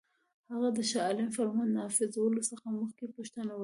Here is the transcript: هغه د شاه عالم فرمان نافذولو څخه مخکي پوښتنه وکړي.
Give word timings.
هغه 0.51 0.69
د 0.77 0.79
شاه 0.91 1.03
عالم 1.07 1.29
فرمان 1.37 1.67
نافذولو 1.77 2.41
څخه 2.49 2.65
مخکي 2.79 3.05
پوښتنه 3.15 3.51
وکړي. 3.53 3.59